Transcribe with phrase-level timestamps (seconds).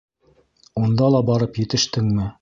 [0.83, 2.29] Унда ла барып етештеңме?